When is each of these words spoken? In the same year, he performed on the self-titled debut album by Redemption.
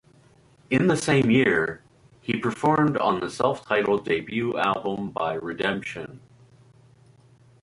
In 0.71 0.87
the 0.87 0.97
same 0.97 1.29
year, 1.29 1.83
he 2.21 2.35
performed 2.39 2.97
on 2.97 3.19
the 3.19 3.29
self-titled 3.29 4.03
debut 4.03 4.57
album 4.57 5.11
by 5.11 5.33
Redemption. 5.35 6.21